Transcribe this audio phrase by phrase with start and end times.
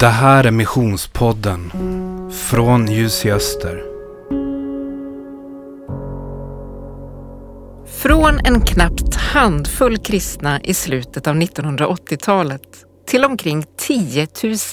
[0.00, 1.72] Det här är Missionspodden
[2.32, 3.84] från Ljus i Öster.
[7.86, 12.62] Från en knappt handfull kristna i slutet av 1980-talet
[13.06, 14.26] till omkring 10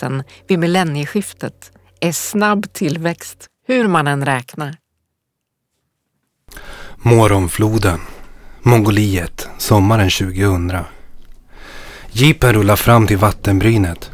[0.03, 1.71] 000 vid millennieskiftet
[2.01, 4.75] är snabb tillväxt, hur man än räknar.
[6.95, 7.99] Moromfloden,
[8.61, 10.71] Mongoliet, sommaren 2000.
[12.11, 14.11] Jeepen rullar fram till vattenbrynet.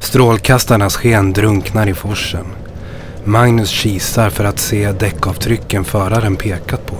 [0.00, 2.46] Strålkastarnas sken drunknar i forsen.
[3.24, 6.96] Magnus kisar för att se däckavtrycken föraren pekat på.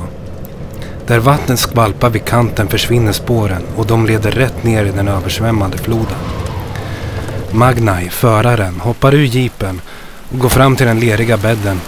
[1.07, 5.79] Där vattnet skvalpar vid kanten försvinner spåren och de leder rätt ner i den översvämmade
[5.79, 6.19] floden.
[7.51, 9.81] Magnai, föraren, hoppar ur jeepen
[10.33, 11.81] och går fram till den leriga bädden.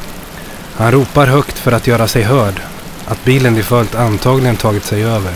[0.74, 2.60] Han ropar högt för att göra sig hörd
[3.06, 5.32] att bilen de följt antagligen tagit sig över.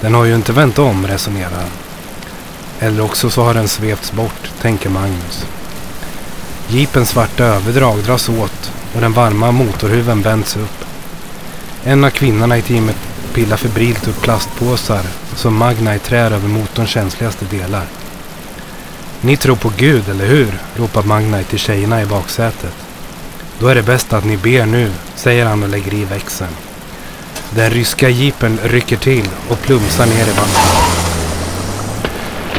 [0.00, 1.79] Den har ju inte vänt om, resonerar han.
[2.82, 5.46] Eller också så har den svepts bort, tänker Magnus.
[6.68, 10.84] Jeepens svarta överdrag dras åt och den varma motorhuven vänds upp.
[11.84, 12.96] En av kvinnorna i teamet
[13.34, 15.02] pillar febrilt upp plastpåsar
[15.36, 17.86] som Magna i trär över motorns känsligaste delar.
[19.20, 20.58] Ni tror på Gud, eller hur?
[20.76, 22.74] ropar Magna till tjejerna i baksätet.
[23.58, 26.56] Då är det bäst att ni ber nu, säger han och lägger i växeln.
[27.50, 30.79] Den ryska jeepen rycker till och plumsar ner i vattnet.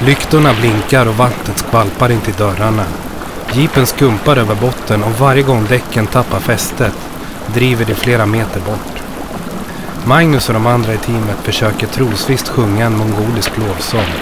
[0.05, 2.85] Lyktorna blinkar och vattnet skvalpar in till dörrarna.
[3.53, 6.93] Jeepen skumpar över botten och varje gång däcken tappar fästet
[7.53, 9.03] driver de flera meter bort.
[10.05, 14.13] Magnus och de andra i teamet försöker trosvisst sjunga en mongolisk lovsång.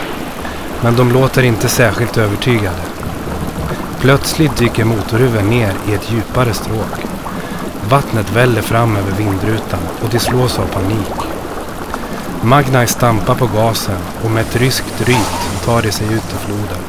[0.81, 2.81] Men de låter inte särskilt övertygade.
[3.99, 7.05] Plötsligt dyker motorhuven ner i ett djupare stråk.
[7.89, 11.38] Vattnet väller fram över vindrutan och de slås av panik.
[12.43, 16.83] Magnaj stampar på gasen och med ett ryskt ryt tar de sig ut ur floden.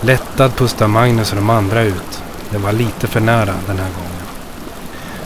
[0.00, 2.22] Lättad pustar Magnus och de andra ut.
[2.50, 4.26] Det var lite för nära den här gången.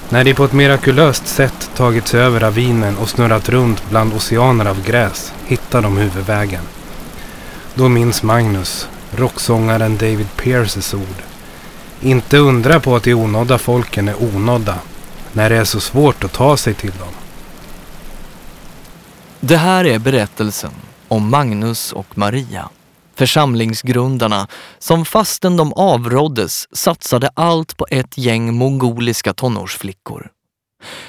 [0.08, 4.64] När de på ett mirakulöst sätt tagit sig över ravinen och snurrat runt bland oceaner
[4.64, 6.62] av gräs hittar de huvudvägen.
[7.74, 11.22] Då minns Magnus rocksångaren David Pierces ord.
[12.00, 14.74] Inte undra på att de onådda folken är onådda
[15.32, 17.23] när det är så svårt att ta sig till dem.
[19.46, 20.70] Det här är berättelsen
[21.08, 22.68] om Magnus och Maria.
[23.14, 30.30] Församlingsgrundarna som fastän de avråddes satsade allt på ett gäng mongoliska tonårsflickor.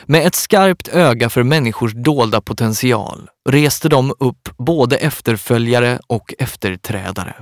[0.06, 7.36] Med ett skarpt öga för människors dolda potential reste de upp både efterföljare och efterträdare.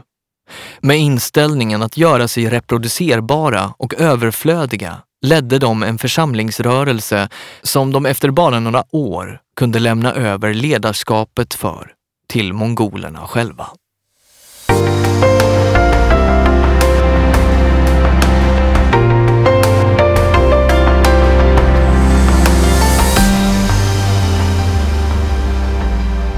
[0.81, 7.29] Med inställningen att göra sig reproducerbara och överflödiga ledde de en församlingsrörelse
[7.61, 11.91] som de efter bara några år kunde lämna över ledarskapet för
[12.29, 13.67] till mongolerna själva.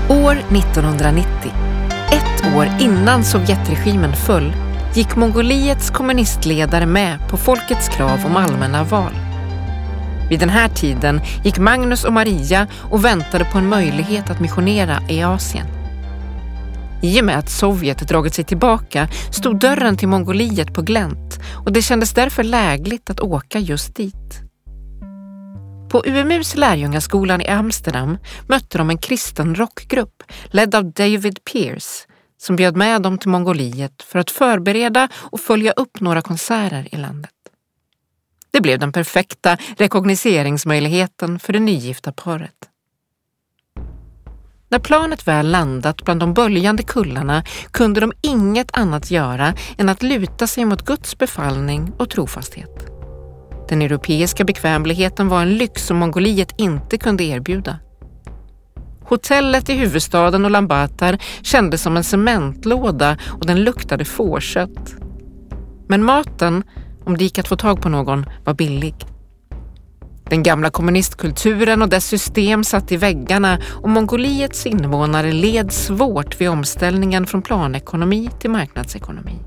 [0.10, 1.28] År 1990,
[2.12, 4.65] ett år innan Sovjetregimen föll,
[4.96, 9.12] gick Mongoliets kommunistledare med på folkets krav om allmänna val.
[10.30, 15.00] Vid den här tiden gick Magnus och Maria och väntade på en möjlighet att missionera
[15.10, 15.68] i Asien.
[17.02, 21.72] I och med att Sovjet dragit sig tillbaka stod dörren till Mongoliet på glänt och
[21.72, 24.42] det kändes därför lägligt att åka just dit.
[25.90, 28.18] På UMUs lärjungaskolan i Amsterdam
[28.48, 32.08] mötte de en kristen rockgrupp ledd av David Pierce
[32.46, 36.98] som bjöd med dem till Mongoliet för att förbereda och följa upp några konserter i
[36.98, 37.32] landet.
[38.52, 42.70] Det blev den perfekta rekognoseringsmöjligheten för det nygifta paret.
[44.70, 50.04] När planet väl landat bland de böljande kullarna kunde de inget annat göra än att
[50.04, 52.86] luta sig mot Guds befallning och trofasthet.
[53.70, 57.80] Den europeiska bekvämligheten var en lyx som Mongoliet inte kunde erbjuda.
[59.08, 64.96] Hotellet i huvudstaden Ulaanbaatar kändes som en cementlåda och den luktade fårkött.
[65.88, 66.64] Men maten,
[67.06, 68.96] om det gick att få tag på någon, var billig.
[70.30, 76.50] Den gamla kommunistkulturen och dess system satt i väggarna och Mongoliets invånare led svårt vid
[76.50, 79.40] omställningen från planekonomi till marknadsekonomi.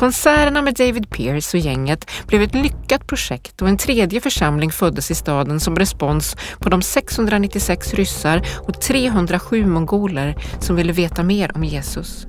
[0.00, 5.10] Konserterna med David Pierce och gänget blev ett lyckat projekt och en tredje församling föddes
[5.10, 11.56] i staden som respons på de 696 ryssar och 307 mongoler som ville veta mer
[11.56, 12.26] om Jesus.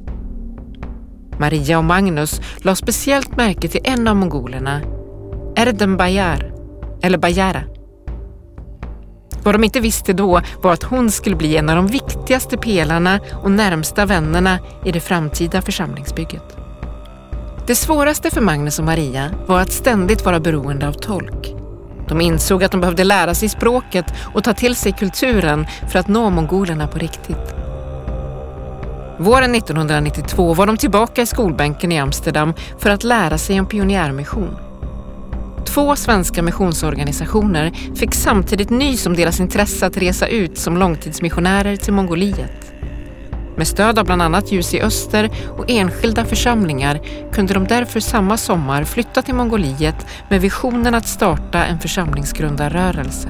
[1.40, 4.82] Maria och Magnus la speciellt märke till en av mongolerna,
[5.56, 6.54] Erdem Bayar,
[7.02, 7.64] eller Bayara.
[9.44, 13.20] Vad de inte visste då var att hon skulle bli en av de viktigaste pelarna
[13.44, 16.61] och närmsta vännerna i det framtida församlingsbygget.
[17.68, 21.56] Det svåraste för Magnus och Maria var att ständigt vara beroende av tolk.
[22.08, 26.08] De insåg att de behövde lära sig språket och ta till sig kulturen för att
[26.08, 27.56] nå mongolerna på riktigt.
[29.18, 34.58] Våren 1992 var de tillbaka i skolbänken i Amsterdam för att lära sig om pionjärmission.
[35.66, 41.94] Två svenska missionsorganisationer fick samtidigt nys om deras intresse att resa ut som långtidsmissionärer till
[41.94, 42.71] Mongoliet.
[43.56, 47.00] Med stöd av bland annat Ljus i Öster och enskilda församlingar
[47.34, 53.30] kunde de därför samma sommar flytta till Mongoliet med visionen att starta en församlingsgrundarrörelse.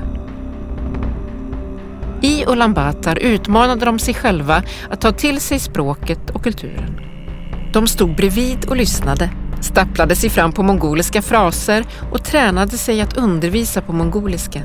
[2.22, 7.00] I Ulaanbaatar utmanade de sig själva att ta till sig språket och kulturen.
[7.74, 9.30] De stod bredvid och lyssnade,
[9.62, 14.62] stapplade sig fram på mongoliska fraser och tränade sig att undervisa på mongoliska.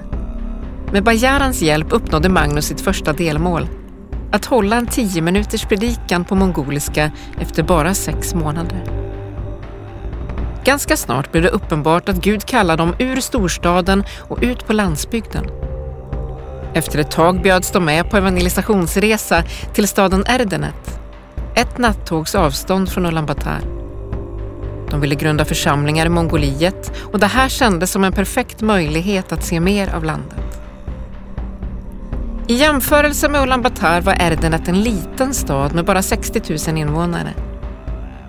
[0.93, 3.69] Med Bajarans hjälp uppnådde Magnus sitt första delmål.
[4.33, 8.85] Att hålla en tio minuters predikan på mongoliska efter bara sex månader.
[10.65, 15.47] Ganska snart blev det uppenbart att Gud kallade dem ur storstaden och ut på landsbygden.
[16.75, 19.43] Efter ett tag bjöds de med på evangelisationsresa
[19.73, 21.01] till staden Erdenet,
[21.55, 23.61] ett nattågs avstånd från Ulaanbaatar.
[24.91, 29.45] De ville grunda församlingar i Mongoliet och det här kändes som en perfekt möjlighet att
[29.45, 30.46] se mer av landet.
[32.49, 37.35] I jämförelse med Ulaanbaatar var Erdenet en liten stad med bara 60 000 invånare.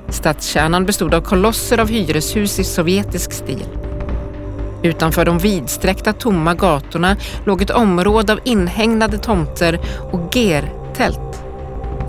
[0.10, 3.66] Stadskärnan bestod av kolosser av hyreshus i sovjetisk stil.
[4.84, 7.16] Utanför de vidsträckta tomma gatorna
[7.46, 9.80] låg ett område av inhägnade tomter
[10.12, 11.44] och ger-tält.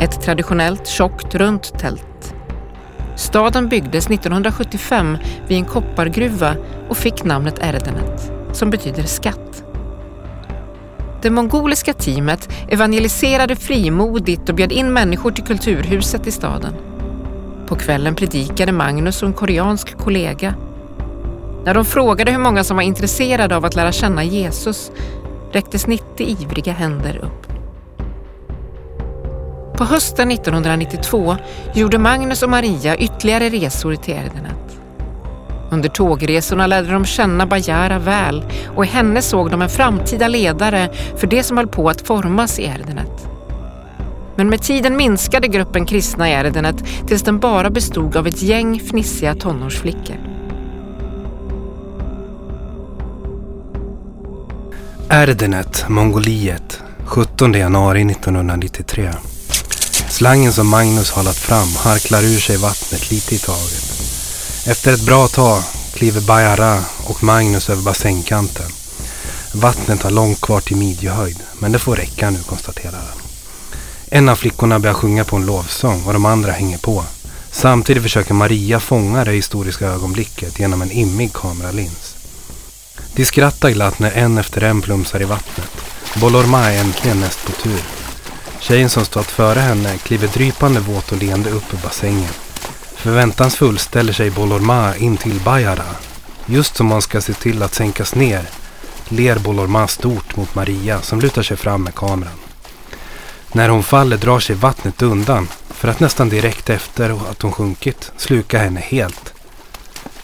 [0.01, 2.35] Ett traditionellt tjockt runt tält.
[3.17, 5.19] Staden byggdes 1975
[5.49, 6.55] vid en koppargruva
[6.89, 9.48] och fick namnet Erdenet, som betyder skatt.
[11.23, 16.75] Det mongoliska teamet evangeliserade frimodigt och bjöd in människor till kulturhuset i staden.
[17.67, 20.55] På kvällen predikade Magnus och en koreansk kollega
[21.65, 24.91] när de frågade hur många som var intresserade av att lära känna Jesus
[25.53, 27.47] räcktes 90 ivriga händer upp.
[29.76, 31.37] På hösten 1992
[31.75, 34.68] gjorde Magnus och Maria ytterligare resor till Erdenet.
[35.70, 38.44] Under tågresorna lärde de känna Bajara väl
[38.76, 42.59] och i henne såg de en framtida ledare för det som höll på att formas
[42.59, 43.29] i Erdenet.
[44.37, 48.81] Men med tiden minskade gruppen kristna i Erdenet tills den bara bestod av ett gäng
[48.81, 50.17] fnissiga tonårsflickor.
[55.11, 59.11] Erdenet, Mongoliet, 17 januari 1993.
[60.09, 63.88] Slangen som Magnus har lagt fram harklar ur sig vattnet lite i taget.
[64.69, 65.62] Efter ett bra tag
[65.94, 68.70] kliver Bajara och Magnus över bassängkanten.
[69.53, 73.23] Vattnet har långt kvar till midjehöjd, men det får räcka nu, konstaterar han.
[74.11, 77.05] En av flickorna börjar sjunga på en lovsång och de andra hänger på.
[77.50, 82.17] Samtidigt försöker Maria fånga det historiska ögonblicket genom en immig kameralins.
[83.14, 85.71] De skrattar glatt när en efter en plumsar i vattnet.
[86.21, 87.82] Bolorma är äntligen näst på tur.
[88.61, 92.48] Tjejen som stått före henne kliver drypande våt och leende upp ur bassängen.
[92.99, 95.85] Förväntansfull ställer sig Bolorma in till Bajara.
[96.47, 98.43] Just som man ska se till att sänkas ner
[99.09, 102.39] ler Bolorma stort mot Maria som lutar sig fram med kameran.
[103.53, 108.12] När hon faller drar sig vattnet undan för att nästan direkt efter att hon sjunkit
[108.17, 109.33] sluka henne helt.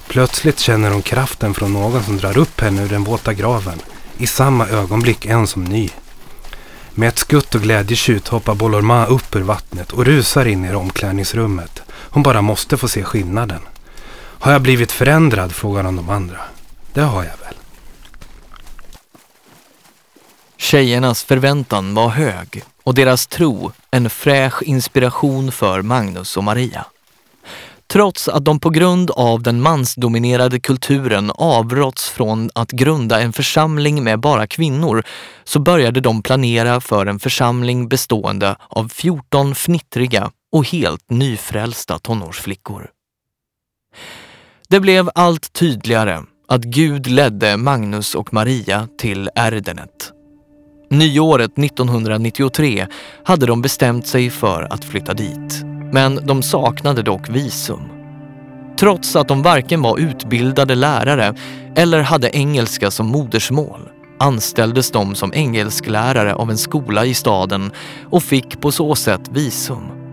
[0.07, 3.79] Plötsligt känner hon kraften från någon som drar upp henne ur den våta graven.
[4.19, 5.91] I samma ögonblick en som ny.
[6.95, 11.83] Med ett skutt och glädjetjut hoppar Bolorma upp ur vattnet och rusar in i omklädningsrummet.
[12.15, 13.61] Hon bara måste få se skillnaden.
[14.17, 15.53] Har jag blivit förändrad?
[15.53, 16.39] frågar hon de andra.
[16.93, 17.55] Det har jag väl.
[20.57, 26.87] Tjejernas förväntan var hög och deras tro en fräsch inspiration för Magnus och Maria.
[27.87, 34.05] Trots att de på grund av den mansdominerade kulturen avråtts från att grunda en församling
[34.05, 35.03] med bara kvinnor
[35.45, 42.91] så började de planera för en församling bestående av 14 fnittriga och helt nyfrälsta tonårsflickor.
[44.69, 50.13] Det blev allt tydligare att Gud ledde Magnus och Maria till Erdenet.
[50.91, 52.87] Nyåret 1993
[53.25, 57.83] hade de bestämt sig för att flytta dit men de saknade dock visum.
[58.79, 61.35] Trots att de varken var utbildade lärare
[61.77, 67.73] eller hade engelska som modersmål anställdes de som engelsklärare av en skola i staden
[68.11, 70.04] och fick på så sätt visum.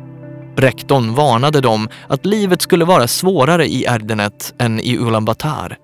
[0.55, 5.77] Rektorn varnade dem att livet skulle vara svårare i Erdenet än i Ulaanbaatar.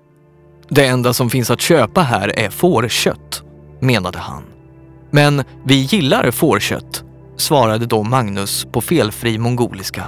[0.68, 3.42] Det enda som finns att köpa här är fårkött,
[3.80, 4.42] menade han.
[5.10, 7.04] Men vi gillar fårkött,
[7.36, 10.04] svarade då Magnus på felfri mongoliska.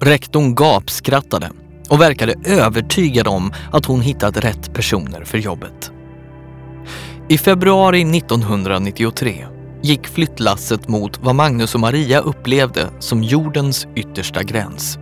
[0.00, 1.50] Rektorn gapskrattade
[1.88, 5.92] och verkade övertygad om att hon hittat rätt personer för jobbet.
[7.28, 9.46] I februari 1993
[9.84, 14.98] gick flyttlasset mot vad Magnus och Maria upplevde som jordens yttersta gräns.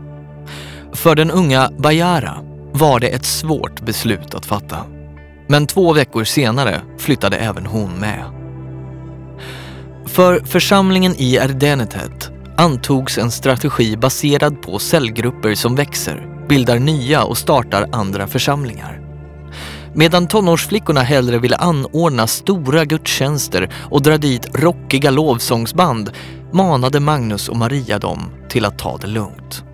[0.93, 2.39] För den unga Bajara
[2.73, 4.77] var det ett svårt beslut att fatta.
[5.49, 8.25] Men två veckor senare flyttade även hon med.
[10.07, 17.39] För församlingen i Erdenetet antogs en strategi baserad på cellgrupper som växer, bildar nya och
[17.39, 19.02] startar andra församlingar.
[19.95, 26.11] Medan tonårsflickorna hellre ville anordna stora gudstjänster och dra dit rockiga lovsångsband
[26.53, 29.65] manade Magnus och Maria dem till att ta det lugnt.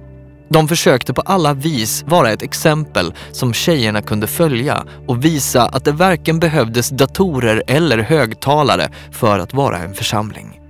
[0.50, 5.84] De försökte på alla vis vara ett exempel som tjejerna kunde följa och visa att
[5.84, 10.60] det varken behövdes datorer eller högtalare för att vara en församling.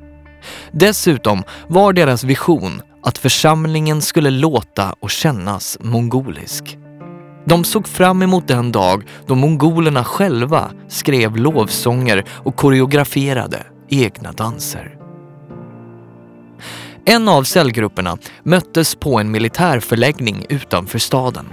[0.72, 6.78] Dessutom var deras vision att församlingen skulle låta och kännas mongolisk.
[7.48, 14.96] De såg fram emot den dag då mongolerna själva skrev lovsånger och koreograferade egna danser.
[17.04, 21.46] En av cellgrupperna möttes på en militärförläggning utanför staden.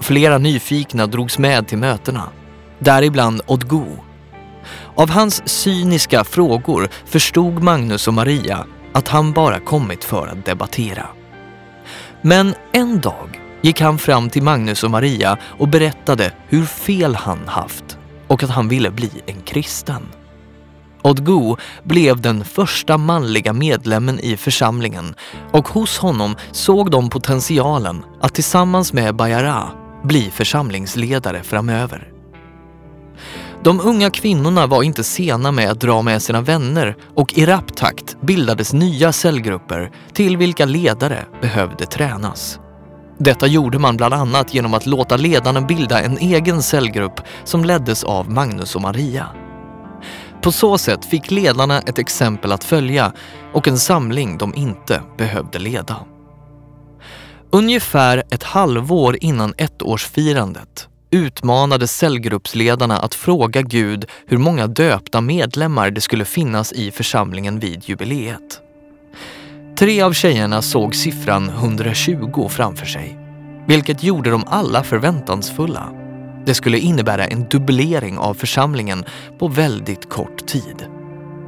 [0.00, 2.28] Flera nyfikna drogs med till mötena,
[2.78, 3.86] däribland Odgo.
[4.94, 11.06] Av hans cyniska frågor förstod Magnus och Maria att han bara kommit för att debattera.
[12.22, 17.38] Men en dag gick han fram till Magnus och Maria och berättade hur fel han
[17.46, 17.98] haft
[18.28, 20.02] och att han ville bli en kristen.
[21.02, 25.14] Odgo blev den första manliga medlemmen i församlingen
[25.52, 29.70] och hos honom såg de potentialen att tillsammans med Bayara
[30.04, 32.12] bli församlingsledare framöver.
[33.62, 37.76] De unga kvinnorna var inte sena med att dra med sina vänner och i rapp
[37.76, 42.60] takt bildades nya cellgrupper till vilka ledare behövde tränas.
[43.22, 48.04] Detta gjorde man bland annat genom att låta ledarna bilda en egen cellgrupp som leddes
[48.04, 49.26] av Magnus och Maria.
[50.42, 53.12] På så sätt fick ledarna ett exempel att följa
[53.52, 55.96] och en samling de inte behövde leda.
[57.50, 66.00] Ungefär ett halvår innan ettårsfirandet utmanade cellgruppsledarna att fråga Gud hur många döpta medlemmar det
[66.00, 68.60] skulle finnas i församlingen vid jubileet.
[69.80, 73.18] Tre av tjejerna såg siffran 120 framför sig,
[73.66, 75.92] vilket gjorde dem alla förväntansfulla.
[76.46, 79.04] Det skulle innebära en dubblering av församlingen
[79.38, 80.86] på väldigt kort tid.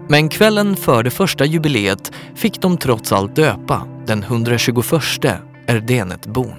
[0.08, 4.84] Men kvällen för det första jubileet fick de trots allt döpa den 121
[5.66, 6.56] Erdenetbon.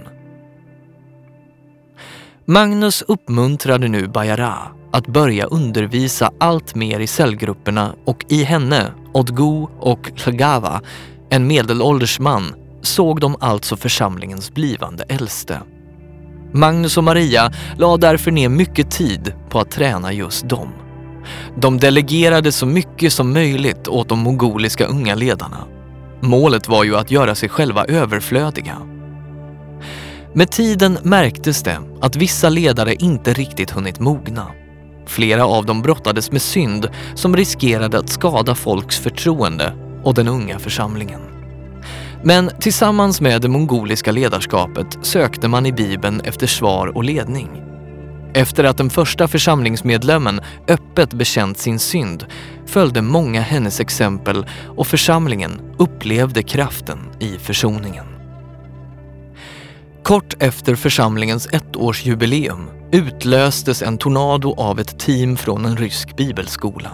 [2.45, 4.57] Magnus uppmuntrade nu Bayara
[4.91, 10.81] att börja undervisa allt mer i cellgrupperna och i henne, Odgo och Lgava
[11.33, 15.59] en medelålders man, såg de alltså församlingens blivande äldste.
[16.51, 20.69] Magnus och Maria la därför ner mycket tid på att träna just dem.
[21.57, 25.57] De delegerade så mycket som möjligt åt de mongoliska unga ledarna.
[26.21, 28.77] Målet var ju att göra sig själva överflödiga.
[30.33, 34.47] Med tiden märktes det att vissa ledare inte riktigt hunnit mogna.
[35.05, 40.59] Flera av dem brottades med synd som riskerade att skada folks förtroende och den unga
[40.59, 41.21] församlingen.
[42.23, 47.49] Men tillsammans med det mongoliska ledarskapet sökte man i Bibeln efter svar och ledning.
[48.33, 52.25] Efter att den första församlingsmedlemmen öppet bekänt sin synd
[52.65, 54.45] följde många hennes exempel
[54.77, 58.05] och församlingen upplevde kraften i försoningen.
[60.03, 66.91] Kort efter församlingens ettårsjubileum utlöstes en tornado av ett team från en rysk bibelskola.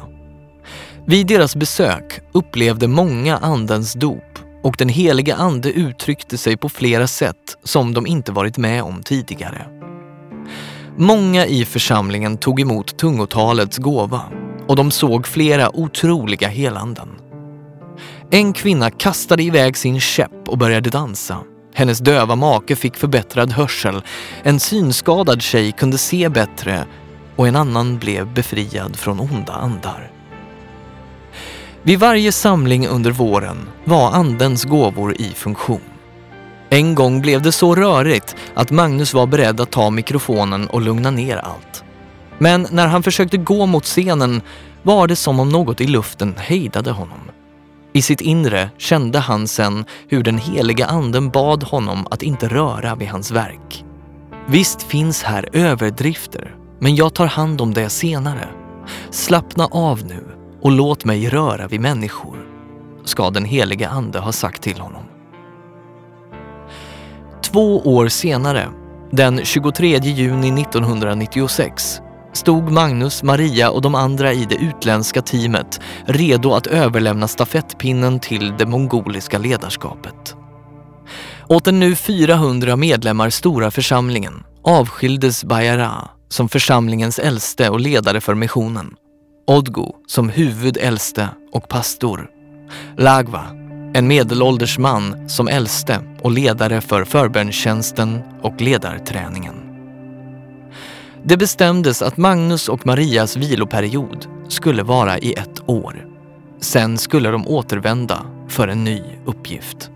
[1.09, 7.07] Vid deras besök upplevde många Andens dop och den heliga Ande uttryckte sig på flera
[7.07, 9.65] sätt som de inte varit med om tidigare.
[10.97, 14.21] Många i församlingen tog emot tungotalets gåva
[14.67, 17.09] och de såg flera otroliga helanden.
[18.31, 21.37] En kvinna kastade iväg sin käpp och började dansa.
[21.73, 24.01] Hennes döva make fick förbättrad hörsel.
[24.43, 26.85] En synskadad tjej kunde se bättre
[27.35, 30.18] och en annan blev befriad från onda andar.
[31.89, 35.81] Vid varje samling under våren var Andens gåvor i funktion.
[36.69, 41.11] En gång blev det så rörigt att Magnus var beredd att ta mikrofonen och lugna
[41.11, 41.83] ner allt.
[42.37, 44.41] Men när han försökte gå mot scenen
[44.83, 47.19] var det som om något i luften hejdade honom.
[47.93, 52.95] I sitt inre kände han sen hur den heliga anden bad honom att inte röra
[52.95, 53.85] vid hans verk.
[54.47, 58.49] Visst finns här överdrifter, men jag tar hand om det senare.
[59.11, 62.37] Slappna av nu och låt mig röra vid människor,
[63.05, 65.03] ska den helige Ande ha sagt till honom.
[67.41, 68.69] Två år senare,
[69.11, 72.01] den 23 juni 1996,
[72.33, 78.53] stod Magnus, Maria och de andra i det utländska teamet redo att överlämna stafettpinnen till
[78.57, 80.35] det mongoliska ledarskapet.
[81.47, 88.35] Åt den nu 400 medlemmar stora församlingen avskildes Bayara som församlingens äldste och ledare för
[88.35, 88.95] missionen.
[89.49, 92.29] Odgo som huvudäldste och pastor.
[92.97, 93.45] Lagva,
[93.93, 99.55] en medelålders man som äldste och ledare för förbönstjänsten och ledarträningen.
[101.23, 106.05] Det bestämdes att Magnus och Marias viloperiod skulle vara i ett år.
[106.59, 109.91] Sen skulle de återvända för en ny uppgift.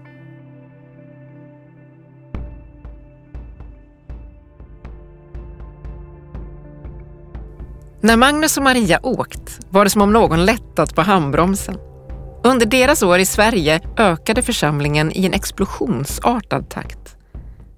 [8.06, 11.78] När Magnus och Maria åkt var det som om någon lättat på handbromsen.
[12.44, 17.16] Under deras år i Sverige ökade församlingen i en explosionsartad takt.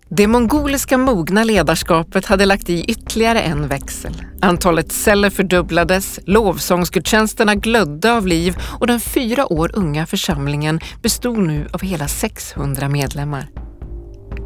[0.09, 4.23] Det mongoliska mogna ledarskapet hade lagt i ytterligare en växel.
[4.41, 11.67] Antalet celler fördubblades, lovsångsgudstjänsterna glödde av liv och den fyra år unga församlingen bestod nu
[11.73, 13.47] av hela 600 medlemmar.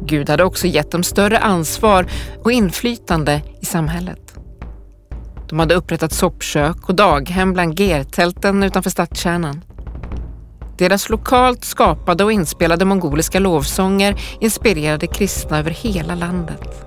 [0.02, 2.06] Gud hade också gett dem större ansvar
[2.44, 4.29] och inflytande i samhället.
[5.50, 9.64] De hade upprättat soppkök och daghem bland gertälten utanför stadskärnan.
[10.78, 16.86] Deras lokalt skapade och inspelade mongoliska lovsånger inspirerade kristna över hela landet.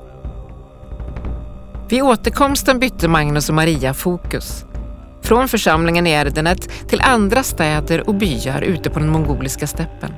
[1.90, 4.66] Vid återkomsten bytte Magnus och Maria fokus.
[5.22, 10.14] Från församlingen i Erdenet till andra städer och byar ute på den mongoliska steppen.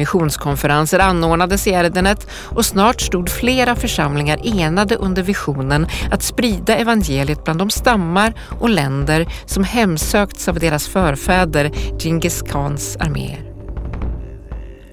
[0.00, 7.44] Missionskonferenser anordnades i Erdenet och snart stod flera församlingar enade under visionen att sprida evangeliet
[7.44, 13.50] bland de stammar och länder som hemsökts av deras förfäder Djingis khans arméer.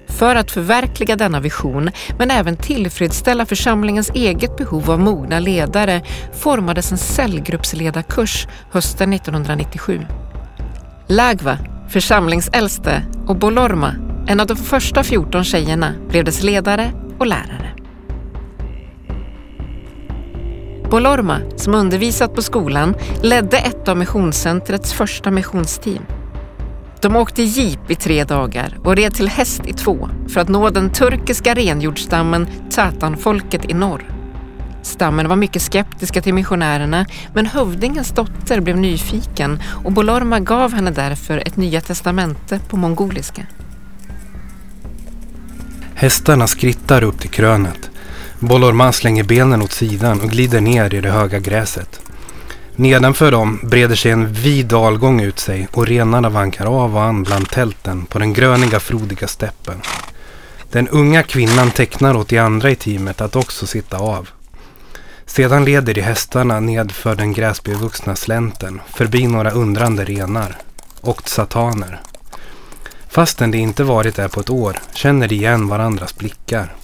[0.08, 6.92] För att förverkliga denna vision, men även tillfredsställa församlingens eget behov av mogna ledare, formades
[6.92, 10.06] en cellgruppsledarkurs hösten 1997.
[11.06, 13.94] Lagva, församlingsäldste, och Bolorma,
[14.28, 17.74] en av de första 14 tjejerna blev dess ledare och lärare.
[20.90, 26.02] Bolorma, som undervisat på skolan, ledde ett av missionscentrets första missionsteam.
[27.00, 30.70] De åkte jeep i tre dagar och red till häst i två för att nå
[30.70, 34.10] den turkiska renjordstammen Tatanfolket i norr.
[34.82, 40.90] Stammen var mycket skeptiska till missionärerna men hövdingens dotter blev nyfiken och Bolorma gav henne
[40.90, 43.46] därför ett Nya testamente på mongoliska.
[46.00, 47.90] Hästarna skrittar upp till krönet.
[48.38, 52.00] Bolorma slänger benen åt sidan och glider ner i det höga gräset.
[52.76, 57.22] Nedanför dem breder sig en vid dalgång ut sig och renarna vankar av och an
[57.22, 59.80] bland tälten på den gröniga frodiga steppen.
[60.70, 64.28] Den unga kvinnan tecknar åt de andra i teamet att också sitta av.
[65.26, 70.56] Sedan leder de hästarna nedför den gräsbevuxna slänten förbi några undrande renar
[71.00, 72.00] och sataner.
[73.08, 76.74] Fastän de inte varit där på ett år känner de igen varandras blickar.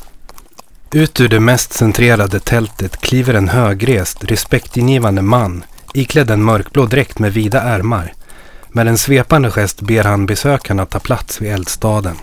[0.93, 7.19] Ut ur det mest centrerade tältet kliver en högrest, respektingivande man iklädd en mörkblå dräkt
[7.19, 8.13] med vida ärmar.
[8.69, 12.17] Med en svepande gest ber han besökarna ta plats vid eldstaden.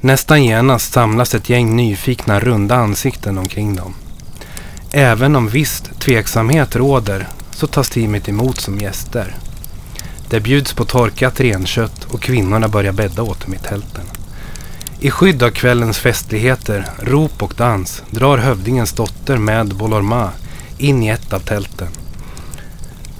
[0.00, 3.94] Nästan genast samlas ett gäng nyfikna runda ansikten omkring dem.
[4.92, 9.36] Även om visst tveksamhet råder så tas teamet emot som gäster.
[10.30, 14.04] Det bjuds på torkat renkött och kvinnorna börjar bädda åt dem i tälten.
[15.00, 20.30] I skydd av kvällens festligheter, rop och dans drar hövdingens dotter med Bolorma
[20.78, 21.88] in i ett av tälten.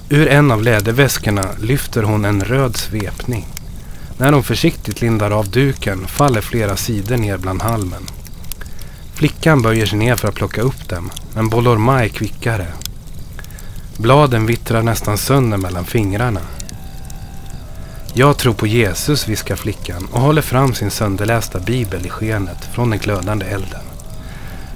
[0.09, 3.45] Ur en av läderväskorna lyfter hon en röd svepning.
[4.17, 8.03] När hon försiktigt lindar av duken faller flera sidor ner bland halmen.
[9.13, 12.67] Flickan böjer sig ner för att plocka upp dem, men Bolorma är kvickare.
[13.97, 16.41] Bladen vittrar nästan sönder mellan fingrarna.
[18.17, 22.89] Jag tror på Jesus, viskar flickan och håller fram sin sönderlästa bibel i skenet från
[22.89, 23.81] den glödande elden.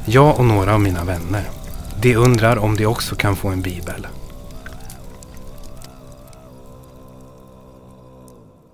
[0.05, 1.43] Jag och några av mina vänner.
[2.01, 4.07] De undrar om de också kan få en bibel.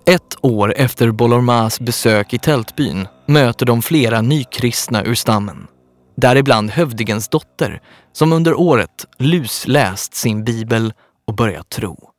[0.06, 5.68] Ett år efter Bolormas besök i tältbyn möter de flera nykristna ur stammen.
[6.16, 7.82] Däribland hövdingens dotter
[8.14, 10.94] som under året lusläst sin bibel
[11.28, 12.17] och börjat tro.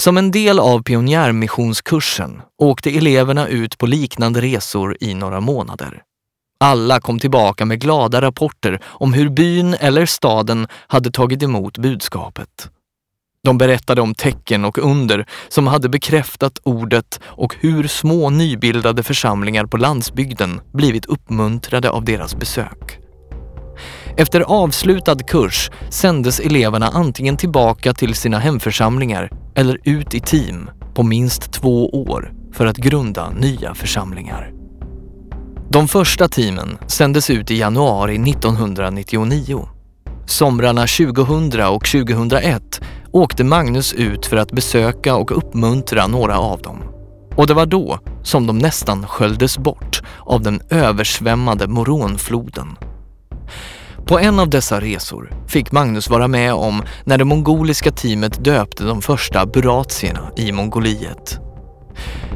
[0.00, 6.02] Som en del av pionjärmissionskursen åkte eleverna ut på liknande resor i några månader.
[6.60, 12.70] Alla kom tillbaka med glada rapporter om hur byn eller staden hade tagit emot budskapet.
[13.44, 19.66] De berättade om tecken och under som hade bekräftat ordet och hur små nybildade församlingar
[19.66, 22.99] på landsbygden blivit uppmuntrade av deras besök.
[24.20, 31.02] Efter avslutad kurs sändes eleverna antingen tillbaka till sina hemförsamlingar eller ut i team på
[31.02, 34.52] minst två år för att grunda nya församlingar.
[35.70, 39.68] De första teamen sändes ut i januari 1999.
[40.26, 42.80] Somrarna 2000 och 2001
[43.12, 46.82] åkte Magnus ut för att besöka och uppmuntra några av dem.
[47.36, 52.76] Och det var då som de nästan sköljdes bort av den översvämmade Moronfloden.
[54.06, 58.84] På en av dessa resor fick Magnus vara med om när det mongoliska teamet döpte
[58.84, 61.40] de första buratierna i Mongoliet.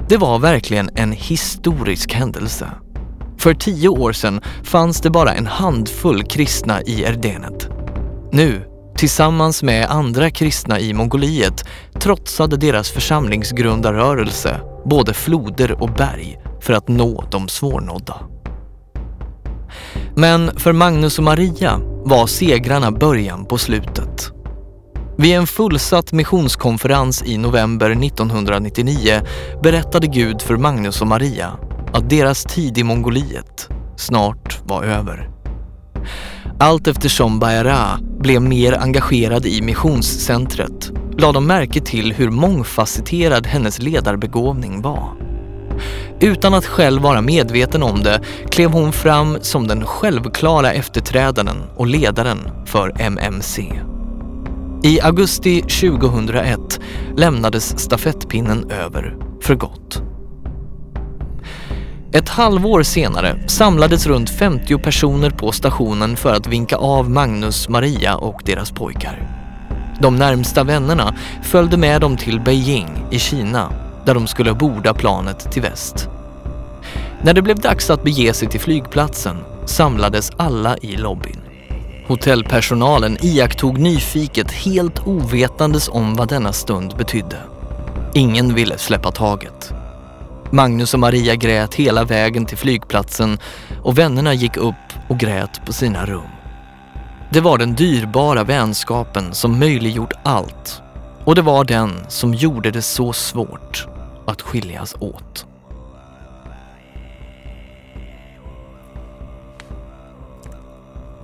[0.09, 2.71] Det var verkligen en historisk händelse.
[3.39, 7.69] För tio år sedan fanns det bara en handfull kristna i Erdenet.
[8.33, 8.65] Nu,
[8.97, 11.65] tillsammans med andra kristna i Mongoliet,
[12.01, 18.34] trotsade deras församlingsgrundarrörelse både floder och berg för att nå de svårnådda.
[20.17, 24.31] Men för Magnus och Maria var segrarna början på slutet.
[25.19, 29.21] Vid en fullsatt missionskonferens i november 1999
[29.63, 31.53] berättade Gud för Magnus och Maria
[31.93, 35.31] att deras tid i Mongoliet snart var över.
[36.59, 43.79] Allt eftersom Bayara blev mer engagerad i missionscentret lade de märke till hur mångfacetterad hennes
[43.79, 45.24] ledarbegåvning var.
[46.21, 51.87] Utan att själv vara medveten om det klev hon fram som den självklara efterträdaren och
[51.87, 53.73] ledaren för MMC.
[54.83, 56.81] I augusti 2001
[57.17, 60.03] lämnades stafettpinnen över för gott.
[62.13, 68.17] Ett halvår senare samlades runt 50 personer på stationen för att vinka av Magnus, Maria
[68.17, 69.31] och deras pojkar.
[70.01, 75.53] De närmsta vännerna följde med dem till Beijing i Kina där de skulle borda planet
[75.53, 76.09] till väst.
[77.23, 81.41] När det blev dags att bege sig till flygplatsen samlades alla i lobbyn.
[82.07, 87.39] Hotellpersonalen iakttog nyfiket helt ovetandes om vad denna stund betydde.
[88.15, 89.73] Ingen ville släppa taget.
[90.51, 93.39] Magnus och Maria grät hela vägen till flygplatsen
[93.83, 94.75] och vännerna gick upp
[95.09, 96.29] och grät på sina rum.
[97.31, 100.83] Det var den dyrbara vänskapen som möjliggjort allt
[101.25, 103.87] och det var den som gjorde det så svårt
[104.27, 105.47] att skiljas åt.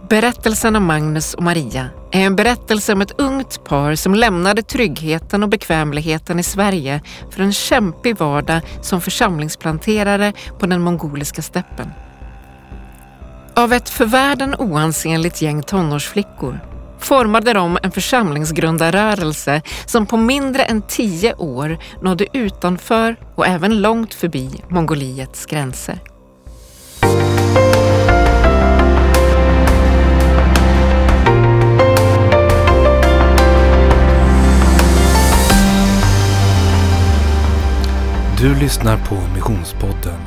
[0.08, 5.42] Berättelsen om Magnus och Maria är en berättelse om ett ungt par som lämnade tryggheten
[5.42, 11.90] och bekvämligheten i Sverige för en kämpig vardag som församlingsplanterare på den mongoliska steppen.
[13.54, 16.60] Av ett för världen oansenligt gäng tonårsflickor
[17.04, 24.14] formade de en församlingsgrundarrörelse som på mindre än tio år nådde utanför och även långt
[24.14, 25.98] förbi Mongoliets gränser.
[38.40, 40.20] Du lyssnar på Missionspodden.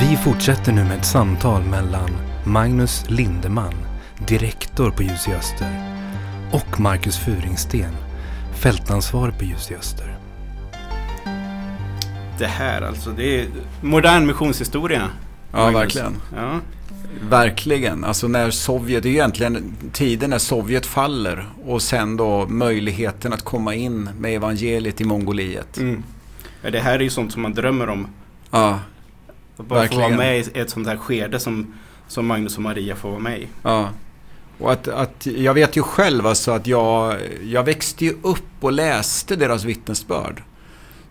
[0.00, 2.10] Vi fortsätter nu med ett samtal mellan
[2.44, 3.74] Magnus Lindeman,
[4.28, 5.82] direktor på Ljus i Öster,
[6.52, 7.92] och Marcus Furingsten,
[8.54, 10.16] fältansvarig på Ljus i Öster.
[12.38, 13.46] Det här alltså, det är
[13.80, 15.08] modern missionshistoria.
[15.52, 16.16] Ja, verkligen.
[16.36, 16.60] Ja.
[17.20, 18.04] Verkligen.
[18.04, 23.32] Alltså när Sovjet, det är ju egentligen tiden när Sovjet faller och sen då möjligheten
[23.32, 25.78] att komma in med evangeliet i Mongoliet.
[25.78, 26.02] Mm.
[26.62, 28.06] Ja, det här är ju sånt som man drömmer om.
[28.50, 28.78] Ja,
[29.56, 30.02] Att bara få Verkligen.
[30.02, 31.74] vara med i ett sånt här skede som,
[32.08, 33.48] som Magnus och Maria får vara med i.
[33.62, 33.88] ja.
[34.58, 38.72] Och att, att jag vet ju själv alltså att jag, jag växte ju upp och
[38.72, 40.42] läste deras vittnesbörd.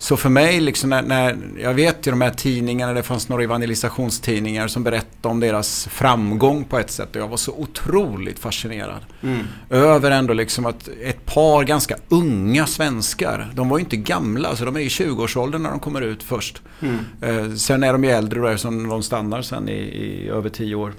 [0.01, 3.43] Så för mig, liksom när, när, jag vet ju de här tidningarna, det fanns några
[3.43, 8.99] evangelisationstidningar som berättade om deras framgång på ett sätt och jag var så otroligt fascinerad.
[9.21, 9.39] Mm.
[9.69, 14.65] Över ändå liksom att ett par ganska unga svenskar, de var ju inte gamla, så
[14.65, 16.61] de är i 20-årsåldern när de kommer ut först.
[16.79, 16.99] Mm.
[17.21, 20.75] Eh, sen är de ju äldre då som de stannar sen i, i över 10
[20.75, 20.93] år.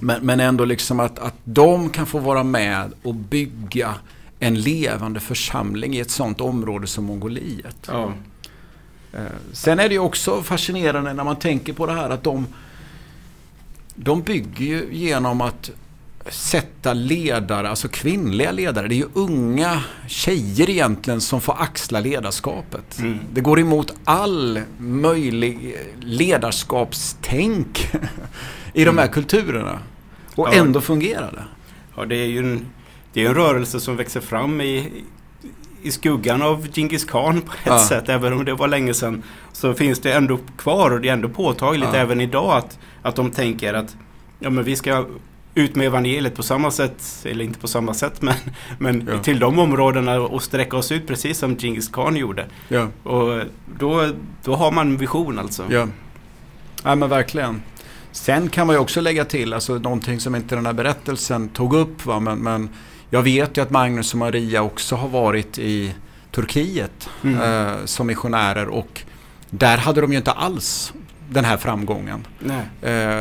[0.00, 3.94] Men, men ändå liksom att, att de kan få vara med och bygga
[4.38, 7.76] en levande församling i ett sånt område som Mongoliet.
[7.88, 8.12] Ja.
[9.12, 9.20] Eh,
[9.52, 12.46] Sen är det ju också fascinerande när man tänker på det här att de,
[13.94, 15.70] de bygger ju genom att
[16.30, 18.88] sätta ledare, alltså kvinnliga ledare.
[18.88, 22.98] Det är ju unga tjejer egentligen som får axla ledarskapet.
[22.98, 23.18] Mm.
[23.32, 27.90] Det går emot all möjlig ledarskapstänk
[28.72, 29.78] i de här kulturerna.
[30.34, 30.52] Och Ja.
[30.52, 31.44] ändå fungerar det.
[31.96, 32.66] ja, det är ju en,
[33.12, 34.92] det är en rörelse som växer fram i,
[35.82, 37.78] i skuggan av Genghis khan på ett Ja.
[37.78, 38.08] sätt.
[38.08, 39.22] Även om det var länge sedan.
[39.52, 41.96] Så finns det ändå kvar och det är ändå påtagligt Ja.
[41.98, 43.96] även idag att, att de tänker att
[44.38, 45.06] ja, men vi ska
[45.54, 48.34] ut med evangeliet på samma sätt, eller inte på samma sätt men,
[48.78, 49.18] men Ja.
[49.18, 52.46] till de områdena och sträcka oss ut precis som Genghis khan gjorde.
[52.68, 53.40] Ja, Och
[53.78, 54.10] då,
[54.44, 55.64] då har man en vision alltså.
[55.70, 55.88] ja.
[56.84, 57.62] ja men verkligen.
[58.12, 61.74] Sen kan man ju också lägga till, alltså någonting som inte den här berättelsen tog
[61.74, 62.06] upp.
[62.06, 62.20] Va?
[62.20, 62.68] Men, men
[63.10, 65.94] jag vet ju att Magnus och Maria också har varit i
[66.30, 67.40] Turkiet Mm.
[67.68, 69.00] eh, som missionärer och
[69.50, 70.92] där hade de ju inte alls
[71.30, 72.26] den här framgången.
[72.82, 73.20] Eh,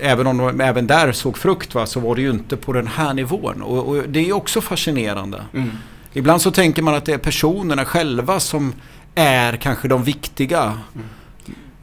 [0.00, 2.86] även om de även där såg frukt va, så var det ju inte på den
[2.86, 3.62] här nivån.
[3.62, 5.42] Och, och det är också fascinerande.
[5.54, 5.70] Mm.
[6.12, 8.74] Ibland så tänker man att det är personerna själva som
[9.14, 10.78] är kanske de viktiga.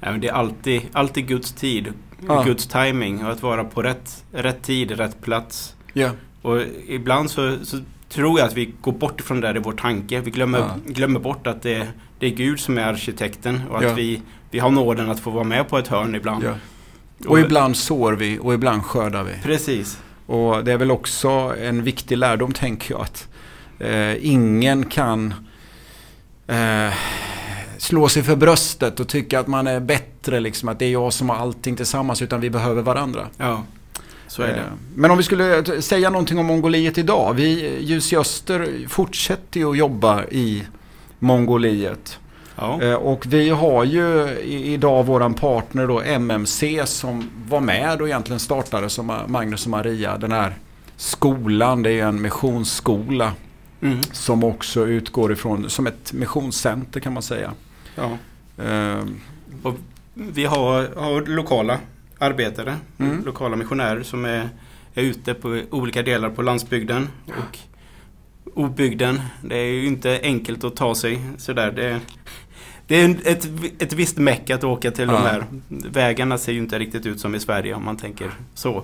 [0.02, 1.94] Ja, men det är alltid, alltid Guds tid,
[2.28, 2.44] Ja.
[2.44, 5.76] Guds timing och att vara på rätt, rätt tid, rätt plats.
[5.94, 6.10] Ja.
[6.42, 7.78] Och ibland så, så
[8.10, 10.20] tror jag att vi går bort ifrån det där i vår tanke.
[10.22, 10.70] Vi glömmer, Ja.
[10.86, 11.88] glömmer bort att det,
[12.20, 13.94] det är Gud som är arkitekten och att Ja.
[13.94, 16.44] vi, vi har nåden att få vara med på ett hörn ibland.
[16.44, 16.54] Ja.
[17.30, 19.34] Och ibland sår vi och ibland skördar vi.
[19.44, 19.98] Precis.
[20.26, 21.30] Och det är väl också
[21.62, 23.28] en viktig lärdom tänker jag att
[23.80, 25.34] eh, ingen kan
[26.48, 26.94] eh,
[27.78, 31.14] slå sig för bröstet och tycka att man är bättre, liksom, att det är jag
[31.14, 33.28] som har allting tillsammans, utan vi behöver varandra.
[33.38, 33.64] Ja,
[34.28, 34.64] så är Eh, det.
[34.96, 37.34] Men om vi skulle t- säga någonting om Mongoliet idag.
[37.34, 40.64] Vi, Ljus i Öster fortsätter ju att jobba i
[41.20, 42.20] Mongoliet.
[42.60, 42.82] Ja.
[42.82, 48.40] Eh, Och vi har ju idag våran partner då MMC som var med och egentligen
[48.40, 50.18] startade som Ma- Magnus och Maria.
[50.18, 50.54] Den här
[50.98, 53.34] skolan, det är en missionsskola
[53.82, 54.04] Mm.
[54.04, 57.52] som också utgår ifrån som ett missionscenter kan man säga.
[57.96, 58.12] ja.
[58.64, 59.04] Eh,
[60.14, 61.78] Vi har, har lokala
[62.20, 63.26] arbetare, Mm.
[63.26, 64.50] lokala missionärer som är,
[64.94, 67.58] är ute på olika delar på landsbygden och
[68.54, 69.22] obygden.
[69.44, 71.72] Det är ju inte enkelt att ta sig sådär.
[71.72, 72.00] Det,
[72.90, 73.48] det är ett,
[73.80, 75.14] ett visst meck att åka till Ja.
[75.14, 75.44] de här.
[75.92, 78.84] Vägarna ser ju inte riktigt ut som i Sverige om man tänker så.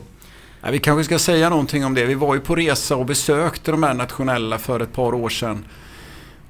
[0.61, 2.05] Ja, vi kanske ska säga någonting om det.
[2.05, 5.65] Vi var ju på resa och besökte de här nationella för ett par år sedan.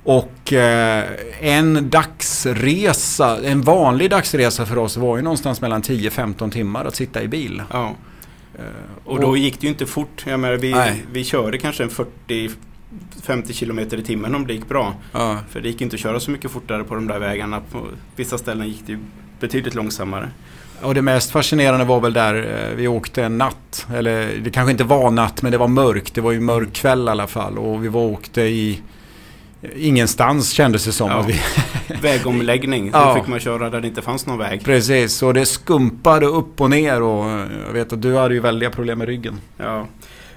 [0.04, 1.04] Och eh,
[1.40, 7.24] en dagsresa, en vanlig dagsresa för oss var ju någonstans mellan 10-15 timmar att sitta
[7.24, 7.62] i bil.
[7.72, 7.96] Ja.
[8.56, 8.62] Eh,
[9.06, 10.24] Och då gick det ju inte fort.
[10.28, 11.04] Jag menar, vi, Nej.
[11.12, 11.90] vi körde kanske en
[13.24, 14.94] 40-50 kilometer i timmen om det gick bra.
[15.12, 17.62] ja, För det gick inte att köra så mycket fortare på de där vägarna.
[17.72, 17.82] På
[18.16, 19.00] vissa ställen gick det ju
[19.40, 20.30] betydligt långsammare.
[20.82, 23.88] och det mest fascinerande var väl där eh, vi åkte en natt.
[23.96, 26.14] Eller det kanske inte var natt men det var mörkt.
[26.16, 27.58] Det var ju mörk kväll i alla fall.
[27.58, 28.82] Och vi var åkte i
[29.76, 31.10] ingenstans kändes det som.
[31.12, 31.18] Ja.
[31.20, 31.40] Att vi,
[32.02, 33.08] Vägomläggning, Ja.
[33.08, 34.64] då fick man köra där det inte fanns någon väg.
[34.66, 37.02] precis, och det skumpade upp och ner.
[37.02, 39.40] Och eh, jag vet att du hade ju väldiga problem med ryggen.
[39.58, 39.86] Ja.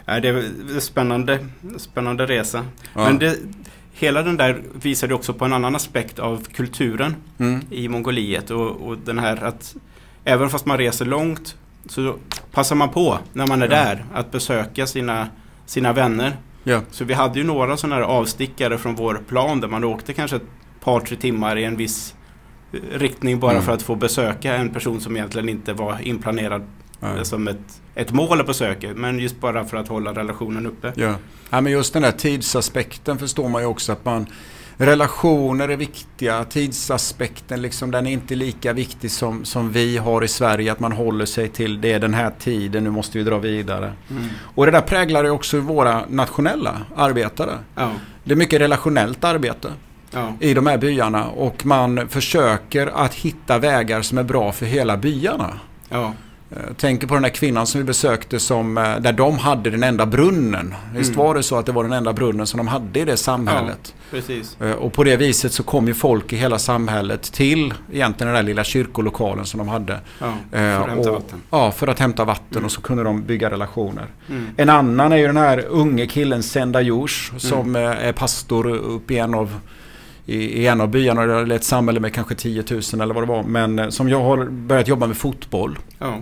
[0.09, 0.33] Det är
[0.69, 1.39] det är spännande,
[1.77, 2.65] spännande resa.
[2.95, 3.05] Ja.
[3.05, 3.37] Men det,
[3.93, 7.61] hela den där visade också på en annan aspekt av kulturen Mm.
[7.71, 8.51] i Mongoliet.
[8.51, 9.77] Och, och den här att
[10.25, 12.15] även fast man reser långt så
[12.53, 13.71] passar man på när man är Ja.
[13.71, 15.29] där att besöka sina,
[15.67, 16.37] sina vänner.
[16.65, 16.81] Ja.
[16.91, 20.37] Så vi hade ju några sådana här avstickare från vår plan där man åkte kanske
[20.37, 20.47] ett
[20.85, 22.15] par, tre timmar i en viss
[22.73, 23.63] eh, riktning bara Mm.
[23.65, 26.63] för att få besöka en person som egentligen inte var inplanerad
[27.01, 27.25] Ja.
[27.25, 28.89] som ett, ett mål att besöka.
[28.95, 30.93] Men just bara för att hålla relationen uppe.
[30.97, 31.15] Ja.
[31.51, 34.27] ja, men just den där tidsaspekten förstår man ju också att man
[34.81, 40.29] Relationer är viktiga, tidsaspekten liksom, den är inte lika viktig som, som vi har i
[40.29, 43.39] Sverige, att man håller sig till det är den här tiden, nu måste vi dra
[43.39, 43.93] vidare.
[44.11, 44.25] Mm.
[44.55, 47.59] Och det där präglar ju också våra nationella arbetare.
[47.75, 47.93] Ja,
[48.25, 49.73] Det är mycket relationellt arbete
[50.11, 54.67] ja, i de här byarna och man försöker att hitta vägar som är bra för
[54.67, 55.61] hela byarna.
[55.89, 56.15] ja,
[56.51, 59.83] Jag tänker på den där kvinnan som vi besökte som, eh, där de hade den
[59.83, 60.75] enda brunnen.
[60.95, 61.25] Visst Mm.
[61.27, 63.95] var det så att det var den enda brunnen som de hade i det samhället?
[64.11, 64.57] precis.
[64.61, 68.37] Eh, Och på det viset så kom ju folk i hela samhället till egentligen den
[68.37, 70.01] där lilla kyrkolokalen som de hade.
[70.19, 71.43] Ja, för Eh, att hämta och- vatten.
[71.51, 72.65] Ja, för att hämta vatten Mm.
[72.65, 74.07] och så kunde de bygga relationer.
[74.29, 74.47] Mm.
[74.57, 79.15] En annan är ju den här unge killen Senda Jurs som eh, är pastor uppe
[79.15, 79.61] i en av
[80.27, 83.43] i, en av byarna, eller ett samhälle med kanske 10 000 eller vad det var.
[83.43, 85.79] Men eh, som jag har börjat jobba med fotboll.
[85.99, 86.19] Ja,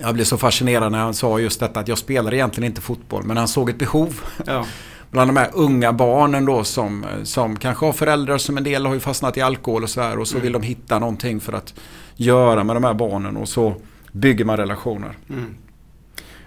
[0.00, 3.24] Jag blev så fascinerad när han sa just detta att jag spelar egentligen inte fotboll
[3.24, 4.66] men han såg ett behov ja,
[5.10, 8.94] bland de här unga barnen då som, som kanske har föräldrar som en del har
[8.94, 10.42] ju fastnat i alkohol och så här och så Mm.
[10.42, 11.74] vill de hitta någonting för att
[12.16, 13.74] göra med de här barnen och så
[14.12, 15.16] bygger man relationer.
[15.30, 15.54] Mm.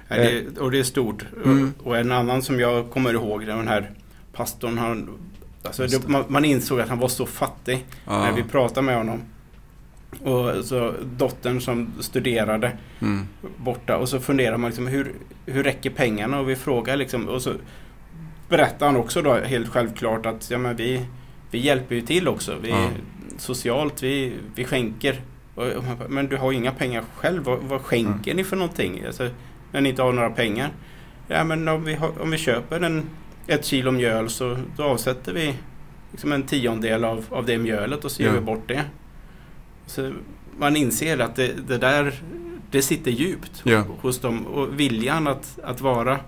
[0.08, 1.26] Ja, det, och det är stort.
[1.46, 1.74] Mm.
[1.80, 3.92] Och, och en annan som jag kommer ihåg, den här
[4.34, 4.78] pastorn.
[4.78, 5.10] Han,
[5.64, 9.22] alltså det, man, man insåg att han var så fattig när vi pratade med honom.
[10.22, 12.72] Och så dottern som studerade
[13.02, 13.28] Mm.
[13.58, 15.12] borta och så funderar man liksom hur,
[15.46, 17.54] hur räcker pengarna och vi frågar liksom och så
[18.50, 21.06] berättar han också då helt självklart att ja, men vi,
[21.52, 22.56] vi hjälper ju till också.
[22.62, 22.88] Vi, Ja.
[23.38, 25.22] Socialt, vi, vi skänker.
[25.56, 27.44] Och- och bara, Men du har ju inga pengar själv.
[27.44, 29.04] Vad, vad skänker ni för någonting?
[29.06, 29.30] Alltså,
[29.72, 30.70] när ni inte har några pengar.
[31.28, 33.04] Ja men om vi, har, om vi köper en,
[33.48, 35.54] ett kilo mjöl så då avsätter vi
[36.12, 38.84] liksom en tiondel av, av det mjölet och så ger vi bort det.
[39.86, 40.14] Så
[40.58, 42.14] man inser att det, det där
[42.72, 43.84] det sitter djupt Ja.
[44.02, 44.46] hos dem.
[44.46, 46.20] Och viljan att, att vara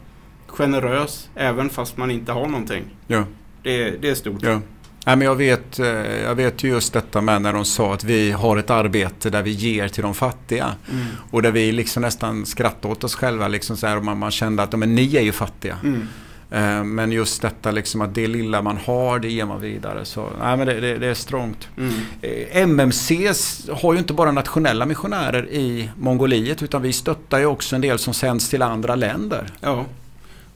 [0.47, 2.83] generös även fast man inte har någonting.
[3.07, 3.23] Ja.
[3.63, 4.43] Det, det är stort.
[4.43, 4.61] Ja.
[5.05, 5.87] Nej, men jag, vet, eh,
[6.23, 9.43] jag vet ju just detta med när de sa att vi har ett arbete där
[9.43, 10.75] vi ger till de fattiga.
[10.91, 11.05] Mm.
[11.31, 13.47] Och där vi liksom nästan skrattade åt oss själva.
[13.47, 15.77] Liksom så här, och man, man kände att men ni är ju fattiga.
[15.83, 16.07] Mm.
[16.51, 20.05] Eh, men just detta liksom att det lilla man har, det ger man vidare.
[20.05, 21.69] Så nej, men det, det, det är strångt.
[21.77, 21.93] Mm.
[22.21, 23.31] Eh, MMC
[23.71, 27.99] har ju inte bara nationella missionärer i Mongoliet utan vi stöttar ju också en del
[27.99, 29.53] som sänds till andra länder.
[29.61, 29.85] Ja,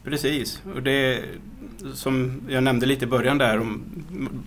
[0.04, 0.62] precis.
[0.76, 1.20] Och det
[1.94, 3.82] som jag nämnde lite i början där, om,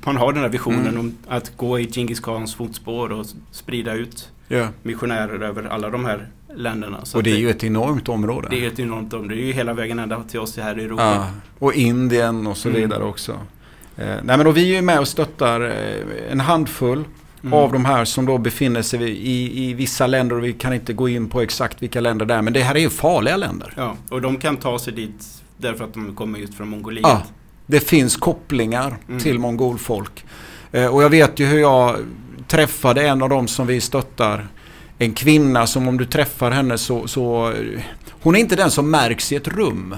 [0.05, 1.00] man har den här visionen Mm.
[1.00, 4.28] om att gå i Djingis Khans fotspår och sprida ut
[4.59, 4.69] Ja.
[4.83, 7.05] missionärer över alla de här länderna.
[7.05, 8.49] Så Och det är ju ett enormt område.
[8.51, 9.35] det är ett enormt område.
[9.35, 11.03] Det är ju hela vägen ända till oss här i Europa.
[11.03, 11.27] Ja,
[11.59, 12.81] och Indien och så Mm.
[12.81, 13.33] vidare också.
[13.97, 17.05] Eh, nej men då vi är ju med och stöttar eh, en handfull
[17.45, 17.53] Mm.
[17.53, 20.93] av de här som då befinner sig i, i vissa länder och vi kan inte
[20.93, 22.43] gå in på exakt vilka länder det är.
[22.43, 23.73] Men det här är ju farliga länder.
[23.77, 27.03] Ja, och de kan ta sig dit därför att de kommer just från Mongoliet.
[27.07, 27.23] Ja,
[27.67, 29.21] det finns kopplingar Mm.
[29.21, 30.25] till mongolfolk.
[30.73, 31.97] Eh, och jag vet ju hur jag
[32.53, 34.49] träffade en av dem som vi stöttar.
[34.99, 37.53] En kvinna som om du träffar henne så, så
[38.23, 39.95] hon är inte den som märks i ett rum.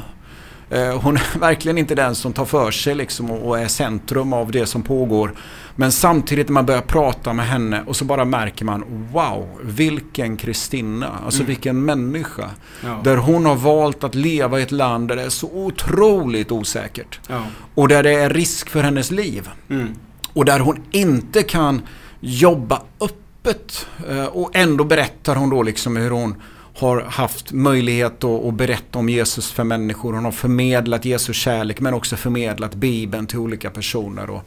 [0.70, 4.32] Eh, Hon är verkligen inte den som tar för sig liksom och och är centrum
[4.32, 5.32] av det som pågår.
[5.76, 10.36] Men samtidigt när man börjar prata med henne och så bara märker man Wow, vilken
[10.36, 11.18] Kristina.
[11.24, 11.46] Alltså Mm.
[11.48, 12.50] vilken människa.
[12.84, 13.00] Ja.
[13.04, 17.20] Där hon har valt att leva i ett land där det är så otroligt osäkert.
[17.28, 17.42] Ja.
[17.74, 19.48] Och där det är risk för hennes liv.
[19.70, 19.88] Mm.
[20.32, 21.82] Och där hon inte kan
[22.24, 23.86] jobba öppet.
[24.10, 26.34] Eh, Och ändå berättar hon då liksom hur hon
[26.76, 30.12] har haft möjlighet att, berätta om Jesus för människor.
[30.12, 34.30] Hon har förmedlat Jesus kärlek men också förmedlat Bibeln till olika personer.
[34.30, 34.42] Och,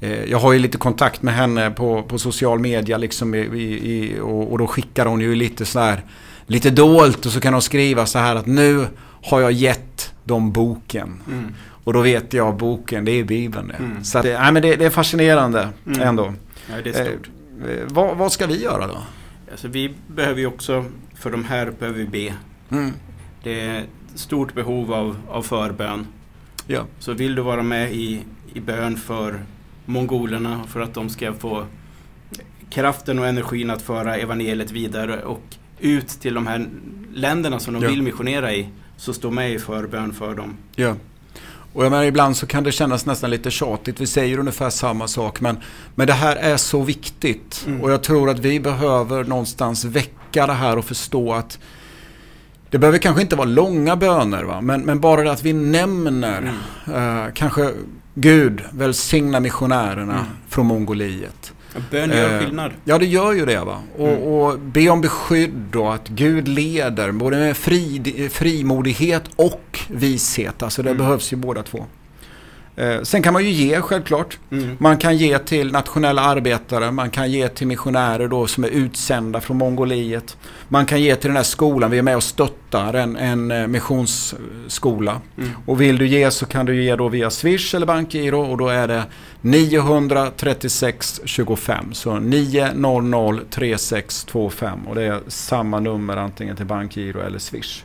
[0.00, 4.18] eh, jag har ju lite kontakt med henne på, på social media liksom i, i,
[4.22, 6.04] och, och då skickar hon ju lite så här
[6.46, 8.86] lite dolt och så kan hon skriva så här att nu
[9.22, 11.20] har jag gett dem boken.
[11.28, 11.54] Mm.
[11.84, 13.74] Och då vet jag boken, det är Bibeln det.
[13.74, 14.04] Mm.
[14.04, 16.00] Så att, nej, men det, det är fascinerande Mm.
[16.00, 16.32] ändå.
[16.70, 17.30] Ja, det är stort.
[17.68, 18.98] Eh, vad, vad ska vi göra då?
[19.50, 22.34] Alltså, vi behöver ju också, för de här behöver vi be.
[22.76, 22.92] Mm.
[23.42, 26.06] Det är stort behov av, av förbön.
[26.66, 26.86] Ja.
[26.98, 28.22] Så vill du vara med i,
[28.54, 29.40] i bön för
[29.84, 31.64] mongolerna för att de ska få
[32.70, 35.42] kraften och energin att föra evangeliet vidare och
[35.78, 36.66] ut till de här
[37.14, 37.88] länderna som de Ja.
[37.90, 38.68] vill missionera i.
[38.96, 40.56] Så stå med i förbön för dem.
[40.76, 40.96] ja.
[41.72, 44.00] Och jag menar, ibland så kan det kännas nästan lite tjatigt.
[44.00, 45.40] Vi säger ungefär samma sak.
[45.40, 45.58] Men,
[45.94, 47.64] men det här är så viktigt.
[47.66, 47.80] Mm.
[47.80, 51.58] Och jag tror att vi behöver någonstans väcka det här och förstå att
[52.70, 54.42] det behöver kanske inte vara långa böner.
[54.44, 54.60] Va?
[54.60, 56.54] Men, men bara det att vi nämner
[56.86, 57.24] Mm.
[57.26, 57.70] eh, kanske
[58.14, 60.24] Gud välsigna missionärerna Mm.
[60.48, 61.52] från Mongoliet.
[61.90, 62.72] Bön gör Eh, skillnad.
[62.84, 63.64] Ja, det gör ju det.
[63.64, 63.76] va.
[63.98, 64.22] Och, Mm.
[64.22, 70.62] och be om beskydd och att Gud leder både med fri, frimodighet och vishet.
[70.62, 70.98] Alltså det Mm.
[71.04, 71.84] behövs ju båda två.
[72.76, 74.38] Eh, sen kan man ju ge självklart.
[74.50, 74.76] Mm.
[74.80, 79.40] Man kan ge till nationella arbetare, man kan ge till missionärer då som är utsända
[79.40, 80.36] från Mongoliet.
[80.68, 83.66] Man kan ge till den här skolan, vi är med och stöttar en, en eh,
[83.66, 85.20] missionsskola.
[85.38, 85.50] Mm.
[85.66, 88.68] Och vill du ge så kan du ge då via Swish eller Bankgiro och då
[88.68, 89.04] är det
[89.40, 91.94] 936 25.
[91.94, 97.84] Så 900 3625 och det är samma nummer antingen till Bankgiro eller Swish.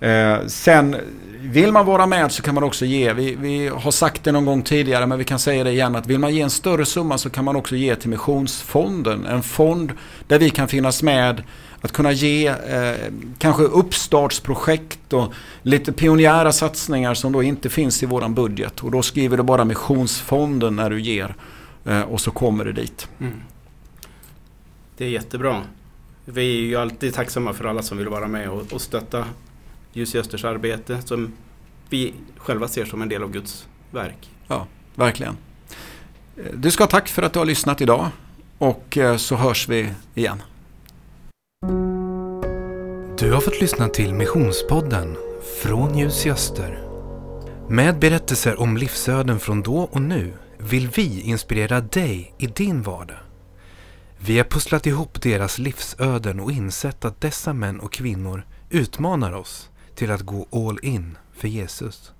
[0.00, 0.96] Eh, sen
[1.40, 3.12] vill man vara med så kan man också ge.
[3.12, 6.06] Vi, vi har sagt det någon gång tidigare men vi kan säga det igen att
[6.06, 9.26] vill man ge en större summa så kan man också ge till Missionsfonden.
[9.26, 9.92] En fond
[10.26, 11.42] där vi kan finnas med
[11.80, 15.32] att kunna ge eh, kanske uppstartsprojekt och
[15.62, 18.80] lite pionjära satsningar som då inte finns i våran budget.
[18.80, 21.34] Och då skriver du bara Missionsfonden när du ger
[21.84, 23.08] eh, och så kommer det dit.
[23.20, 23.42] Mm.
[24.96, 25.62] Det är jättebra.
[26.24, 29.24] Vi är ju alltid tacksamma för alla som vill vara med och, och stötta
[29.98, 31.32] Ljus i Östers arbete som
[31.88, 34.30] vi själva ser som en del av Guds verk.
[34.94, 35.36] Verkligen.
[36.36, 38.08] Eh, Du ska ha tack för att du har lyssnat idag
[38.58, 40.42] och eh, så hörs vi igen.
[43.18, 45.16] Du har fått lyssna till Missionspodden
[45.62, 46.82] från Ljus i Öster.
[47.68, 53.18] Med berättelser om livsöden från då och nu vill vi inspirera dig i din vardag.
[54.18, 59.67] Vi har pusslat ihop deras livsöden och insett att dessa män och kvinnor utmanar oss
[59.98, 62.12] till att gå all in för Jesus.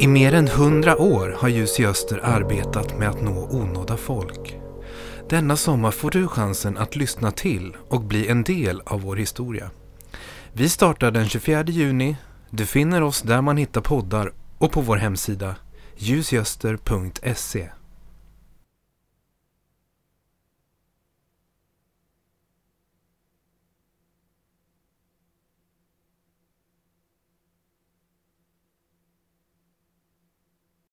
[0.00, 4.56] I mer än hundra år har Ljus i Öster arbetat med att nå onådda folk.
[5.28, 9.70] Denna sommar får du chansen att lyssna till och bli en del av vår historia.
[10.52, 12.16] Vi startar den 24 juni.
[12.50, 15.56] Du finner oss där man hittar poddar och på vår hemsida
[15.96, 17.68] ljusgöster.se